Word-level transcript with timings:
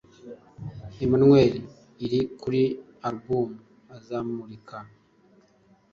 Emmanuel' 1.03 1.61
iri 2.05 2.19
kuri 2.41 2.61
Album 3.09 3.49
azamurika 3.95 4.77